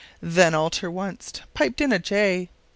Then 0.19 0.55
all 0.55 0.71
ter 0.71 0.87
onct 0.89 1.43
piped 1.53 1.79
in 1.79 1.91
a 1.91 1.99
jay. 1.99 2.49